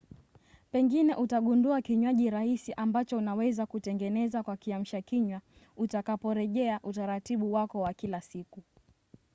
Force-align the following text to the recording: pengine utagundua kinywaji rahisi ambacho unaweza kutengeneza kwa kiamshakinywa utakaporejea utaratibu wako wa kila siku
pengine 0.71 1.15
utagundua 1.15 1.81
kinywaji 1.81 2.29
rahisi 2.29 2.73
ambacho 2.73 3.17
unaweza 3.17 3.65
kutengeneza 3.65 4.43
kwa 4.43 4.57
kiamshakinywa 4.57 5.41
utakaporejea 5.77 6.79
utaratibu 6.83 7.53
wako 7.53 7.81
wa 7.81 7.93
kila 7.93 8.21
siku 8.21 8.63